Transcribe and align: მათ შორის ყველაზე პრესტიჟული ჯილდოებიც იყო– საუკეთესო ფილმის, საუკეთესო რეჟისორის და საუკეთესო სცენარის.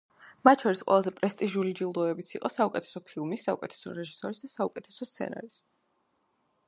მათ 0.47 0.61
შორის 0.65 0.79
ყველაზე 0.85 1.11
პრესტიჟული 1.17 1.73
ჯილდოებიც 1.79 2.31
იყო– 2.37 2.51
საუკეთესო 2.55 3.03
ფილმის, 3.11 3.45
საუკეთესო 3.51 3.95
რეჟისორის 4.01 4.43
და 4.47 4.51
საუკეთესო 4.55 5.09
სცენარის. 5.13 5.61